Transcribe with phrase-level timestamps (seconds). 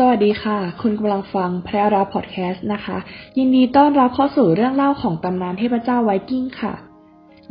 [0.00, 2.96] สวัสดีค่ะ คุณกำลังฟังแพรราพอดแคสต์นะคะ
[3.38, 6.74] ยินดีต้อนรับเข้าสู่เรื่องเล่าของตำนานเทพเจ้าไวกิ้งค่ะ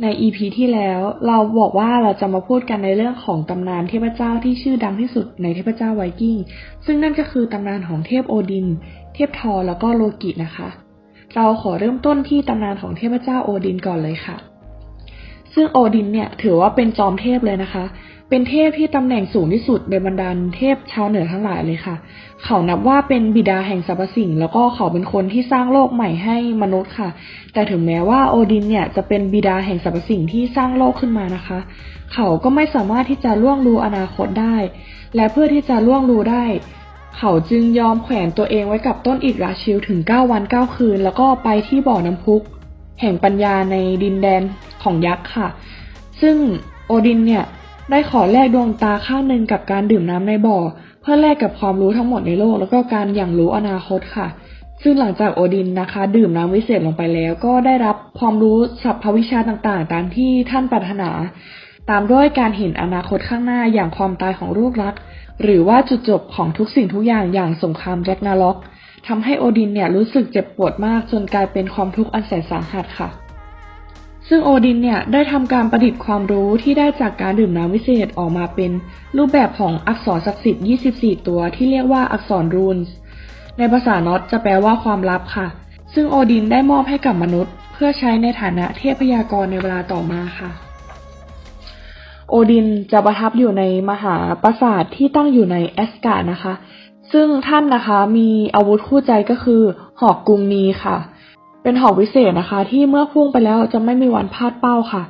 [0.02, 6.36] ใน EP ที่แล้วเราบอกว่าเราจะมาพูดกันในเรื่องของตำนานเทพเจ้าที่ชื่อดังที่สุดในเทพเจ้าไวกิ้ง
[6.86, 8.66] ซึ่งนั่นก็คือตำนานของเทพโอดิน
[9.14, 10.68] เทพทอร์แล้วก็โลกินะคะ
[11.34, 14.36] เราขอเริ่มต้นที่ตำนานของเทพเจ้าโอดินก่อนเลยค่ะ
[15.54, 17.84] ซึ่งโอดินเนี่ยถือว่าเป็นจอมเทพเลยนะคะ
[18.30, 21.96] เป็นเทพที่ตำแหน่งสูงที่สุดในบรรดาเทพชาวเหนือทั้งหลายเลยค่ะ
[22.44, 27.08] เขานับว่าเป็นบิดาแห่งสรรพสิ่ง แล้วก็เขาเป็นคนที่สร้างโลกใหม่ให้มนุษย์ค่ะ
[27.52, 31.58] แต่ถึงแม้ว่าโอดินเนี่ยจะเป็นบิดาแห่งสรรพสิ่งที่สร้างโลกขึ้นมานะคะ
[32.14, 34.56] เขาก็ไม่สามารถที่จะล่วงรู้อนาคตได้
[35.16, 36.44] และเพื่อที่จะล่วงรู้ได้
[37.16, 42.36] เขาจึงยอมแขวนตัวเองไว้กับต้นอิฐราชิลถึง 9 วัน 9 คืน แล้วก็ไปที่บ่อน้ำพุ
[43.00, 44.42] แห่งปัญญาในดินแดน
[44.82, 45.48] ของยักษ์ค่ะ
[46.20, 46.36] ซึ่ง
[46.86, 47.44] โอดินเนี่ย
[47.90, 50.58] ได้ขอแลกดวงตาข้างหนึ่งกับการดื่มน้ำในบ่อ
[51.00, 54.28] เพื่อแลกกับความรู้ทั้งหมดในโลก แล้วก็การอย่างรู้อนาคตค่ะ
[54.82, 61.10] ซึ่งหลังจากโอดินนะคะ ดื่มน้ำวิเศษลงไปแล้ว ก็ได้รับความรู้สัพพวิชาต่างๆ ตามที่ท่านปรารถนา
[61.90, 64.94] ตามด้วยการเห็นอนาคตข้างหน้าอย่างความตายของลูกรัก
[65.42, 68.56] หรือว่าจุดจบของทุกสิ่งทุกอย่างอย่างสงครามแรกนาล็อก
[69.08, 73.08] ทำให้โอดินเนี่ยรู้สึกเจ็บปวดมากจนกลายเป็นความทุกข์อันแสนสาหัสค่ะ
[74.28, 78.70] ซึ่งโอดินเนี่ยได้ทำการประดิษฐ์ความรู้ที่ได้จากการดื่มน้ำวิเศษออกมาเป็น
[79.16, 82.92] รูปแบบของอักษรศักดิ์สิทธิ์ 24 ตัวที่เรียกว่าอักษรรูนส์
[83.58, 85.46] ในภาษานอตจะแปลว่าความลับค่ะ
[85.94, 90.50] ซึ่งโอดินได้มอบให้กับมนุษย์ เพื่อใช้ในฐานะเทพยากรในเวลาต่อมาค่ะ
[92.30, 96.54] โอดินจะประทับอยู่ในมหาปราสาทที่ตั้งอยู่ในแอสการ์ดนะคะ
[97.12, 99.62] ซึ่งท่านนะคะมีอาวุธคู่ใจก็คือ
[100.00, 100.96] หอกกุงเนียร์ค่ะ
[101.62, 105.02] เป็นหอกวิเศษนะคะ ที่เมื่อพุ่งไปแล้วจะไม่มีวันพลาดเป้าค่ะ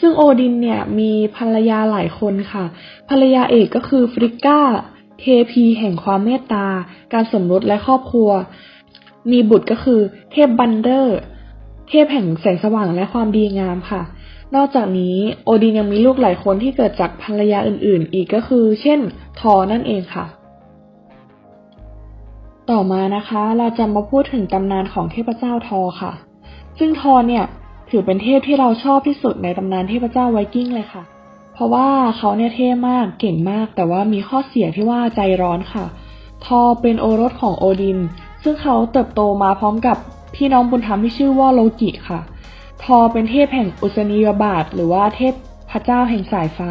[0.00, 2.64] ซึ่งโอดินเนี่ยมีภรรยาหลายคนค่ะ
[3.08, 4.60] ภรรยาเอกก็คือฟริก้า
[5.20, 6.66] เทพีแห่งความเมตตา
[7.12, 8.30] การสมรสและครอบครัว
[9.30, 10.00] มีบุตรก็คือ
[10.32, 11.16] เทพบัลเดอร์
[11.88, 14.02] เทพแห่งแสงสว่างและความดีงามค่ะ
[14.54, 19.00] นอกจากนี้โอดินยังมีลูกหลายคนที่เกิดจากภรรยาอื่นๆ อีกก็คือ เช่น
[19.40, 20.26] ทอนั่นเองค่ะ
[22.70, 26.12] ต่อมานะคะเราจะมาพูดถึงตำนานของเทพเจ้าทอค่ะ
[26.78, 27.44] ซึ่งทอเนี่ย
[27.90, 31.02] ถือเป็นเทพที่เราชอบที่สุดในตำนานเทพเจ้าไวกิ้งเลยค่ะ
[31.54, 35.84] เพราะว่าเขาเนี่ยเท่มากเก่งมาก แต่ว่ามีข้อเสียที่ว่าใจร้อนค่ะ
[36.44, 37.98] ทอเป็นโอรสของโอดิน
[38.42, 39.96] ซึ่งเขาเติบโตมาพร้อมกับ
[40.34, 42.20] พี่น้องบุญธรรมที่ชื่อว่าโลกิค่ะ
[42.84, 45.34] ทอเป็นเทพแห่งอุศนียบาท หรือว่าเทพ
[45.70, 46.70] พระเจ้าแห่งสายฟ้า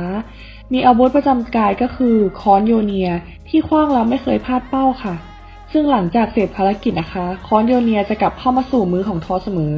[0.74, 3.09] มีอาวุธประจำกายก็คือค้อนโยเนีย
[3.47, 5.16] ที่คว้างแล้วไม่เคยพลาดเป้าค่ะ
[5.72, 9.74] ซึ่งหลังจากเสร็จภารกิจนะคะ ค้อนโยเนียจะกลับเข้ามาสู่มือของทอเสมอ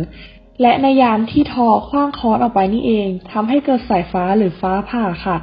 [0.61, 5.37] และในยามที่ทอคว้างค้อนออกไปนี่เองทำให้เกิดสายฟ้าหรือฟ้าผ่าค่ะ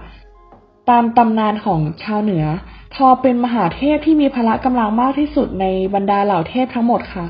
[0.90, 2.46] ตามตำนานของชาวเหนือ
[2.94, 7.26] ทอเป็นมหาเทพที่มีพละกำลังมากที่สุดในบรรดาเหล่าเทพทั้งหมดค่ะ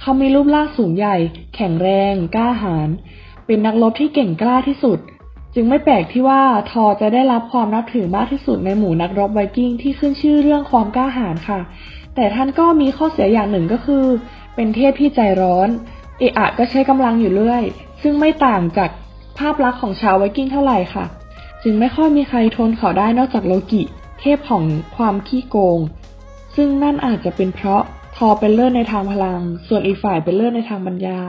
[0.00, 1.16] เขามีรูปร่างสูงใหญ่
[1.56, 2.88] แข็งแรง กล้าหาญ
[3.46, 4.98] เป็นนักรบที่เก่งกล้าที่สุด
[5.54, 11.60] จึงไม่แปลกที่ว่าทอจะได้รับความนับถือมากที่สุดในหมู่นักรบไวกิ้งที่ขึ้นชื่อเรื่องความกล้าหาญค่ะ
[12.14, 14.04] แต่ท่านก็มีข้อเสียอย่างหนึ่งก็คือ
[14.54, 15.68] เป็นเทพที่ใจร้อน
[16.18, 17.62] เอะอะก็ใช้กำลังอยู่เรื่อย
[18.02, 18.90] ซึ่งไม่ต่างจาก
[19.38, 21.04] ภาพลักษณ์ของชาวไวกิ้งเท่าไหร่ค่ะ
[21.62, 23.82] จึงไม่ค่อยมีใครทนเขาได้นอกจากโลกิ
[24.20, 24.64] เทพของ
[24.96, 25.78] ความขี้โกง
[26.56, 27.82] ซึ่งนั่นอาจจะเป็นเพราะ
[28.16, 31.20] ทอเป็นเลิศในทางพลัง ส่วนอีกฝ่ายเป็นเลิศในทางปัญญา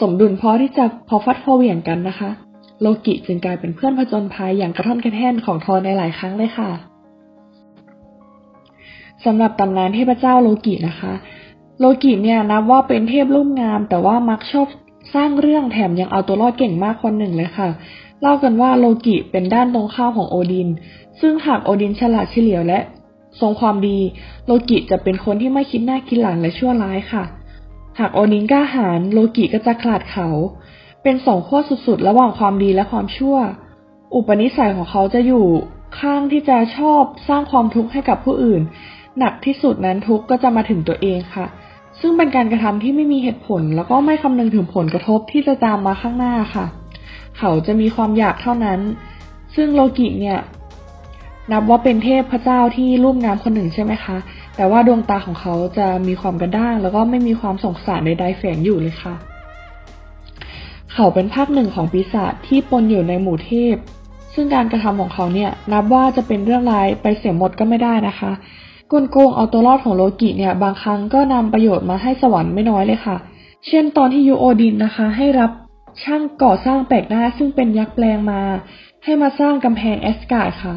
[0.00, 2.30] สมดุลพอที่จะพอฟัดพอเหวี่ยงกันนะคะ
[2.80, 6.93] โลกิจึงกลายเป็นเพื่อนผจญภัยอย่างกระท่อนกระแท่นของทอในหลายครั้งเลยค่ะ
[9.24, 11.12] สำหรับตำนานเทพเจ้าโลกินะคะ
[11.80, 14.66] โลกิเนี่ยนับว่าเป็นเทพรุ่มงาม แต่ว่ามักชอบ
[15.14, 17.68] สร้างเรื่องแถมยังเอาตัวรอดเก่งมากคนหนึ่งเลยค่ะ
[18.20, 20.68] เล่ากันว่าโลกิเป็นด้านตรงข้ามของโอดิน
[21.20, 22.78] ซึ่งหากโอดินฉลาดเฉลียวและ
[23.40, 23.98] ทรงความดี
[24.46, 27.24] โลกิจะเป็นคนที่ไม่คิดหน้าคิดหลังและชั่วร้ายค่ะ
[27.98, 30.28] หากโอดินกล้าหาญโลกิก็จะขลาดเขา
[31.02, 33.36] เป็นสองขั้วสุดๆ ระหว่างความดีและความชั่ว
[34.14, 35.46] อุปนิสัยของเขาจะอยู่
[35.98, 38.62] ข้างที่จะชอบสร้างความทุกข์ให้กับผู้อื่น
[39.18, 41.46] หนักที่สุดนั้นทุกก็จะมาถึงตัวเองค่ะ
[42.00, 46.66] ซึ่งเป็นการกระทำที่ไม่มีเหตุผล แล้วก็ไม่คำนึงถึงผลกระทบที่จะตามมาข้างหน้าค่ะ
[47.38, 48.80] เขาจะมีความอยากเท่านั้น
[49.54, 50.38] ซึ่งโลกิเนี่ย
[51.52, 54.16] นับว่าเป็นเทพพระเจ้าที่รุ่มงามคนหนึ่งใช่ไหมคะ
[54.56, 59.14] แต่ว่าดวงตาของเขาจะมีความกระด้าง แล้วก็ไม่มีความสงสารใดๆแฝงอยู่เลยค่ะ
[60.92, 63.76] เขาเป็นภาคหนึ่งของปีศาจที่ปนอยู่ในหมู่เทพ
[64.34, 68.32] ซึ่งการกระทำของเขาเนี่ยนับว่าจะเป็นเรื่องร้ายไปเสียหมดก็ไม่ได้นะคะ
[68.94, 73.16] กลโกงเอาตัวรอดของโลกิเนี่ยบางครั้งก็นำประโยชน์มาให้สวรรค์ไม่น้อยเลยค่ะ
[73.66, 75.50] เช่นตอนที่ยุโอดินนะคะ ให้รับ
[76.02, 78.40] ช่างก่อสร้างแปลกหน้าซึ่งเป็นยักษ์แปลงมา
[79.04, 80.74] ให้มาสร้างกำแพงแอสการ์ดค่ะ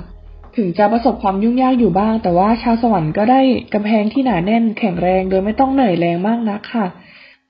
[0.56, 3.42] ถึงจะประสบความยุ่งยากอยู่บ้าง แต่ว่าชาวสวรรค์ก็ได้
[3.74, 6.86] กำแพงที่หนาแน่นแข็งแรง โดยไม่ต้องเหนื่อยแรงมากนักค่ะ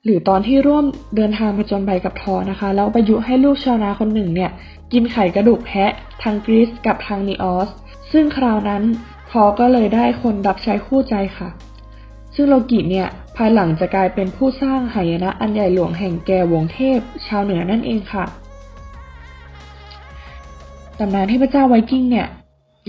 [0.03, 0.85] หรือตอนที่ร่วม
[1.15, 4.51] เดินทางผจญภัยกับธอร์นะคะ แล้วไปยุให้ลูกชาวนาคนหนึ่งเนี่ย
[4.93, 5.91] กินไขกระดูกแพะ
[6.23, 7.69] ทานกริสกับทานนีออส
[8.11, 8.83] ซึ่งคราวนั้น
[9.29, 11.49] ธอร์ก็เลยได้คนรับใช้คู่ใจค่ะ
[12.35, 18.25] ซึ่งโลกิเนี่ย ภายหลังจะกลายเป็นผู้สร้างหายนะอันใหญ่หลวงแห่งแกวงเทพ ชาวเหนือนั่นเองค่ะ
[20.99, 22.27] ตำนานเทพเจ้าไวกิ้งเนี่ย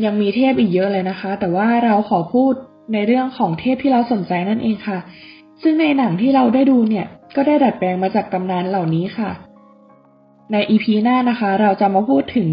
[0.05, 2.52] ยังมีเทพอีกเยอะเลยนะคะ แต่ว่าเราขอพูด
[2.93, 4.99] ในเรื่องของเทพที่เราสนใจนั่นเองค่ะ
[5.62, 7.06] ซึ่งในหนังที่เราได้ดูเนี่ย
[7.37, 9.31] ก็ได้ดัดแปลงมาจากตำนานเหล่านี้ค่ะ
[10.52, 12.49] ในอีพีหน้านะคะ เราจะมาพูดถึง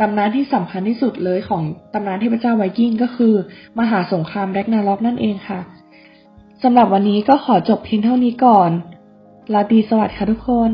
[0.00, 1.62] ตำนานที่สำคัญที่สุดเลยของ
[1.94, 3.34] ตำนานเทพเจ้าไวกิ้งก็คือ
[3.78, 5.60] มหาสงครามแรกนาล็อกนั่นเองค่ะ
[6.62, 8.70] สำหรับวันนี้ก็ขอจบเพียงเท่านี้ก่อน
[9.54, 10.72] ลาตีสวัสดีค่ะทุกคน